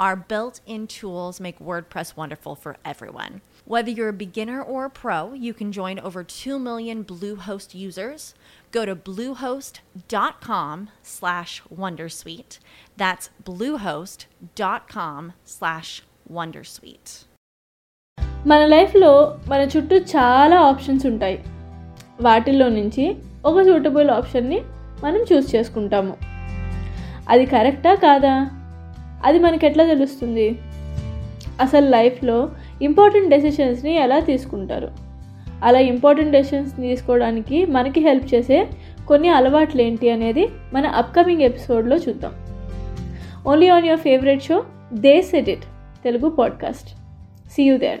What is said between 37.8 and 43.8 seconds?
Help చేసే కొన్ని అలవాట్లు ఏంటి అనేది మన అప్కమింగ్ ఎపిసోడ్లో చూద్దాం. Only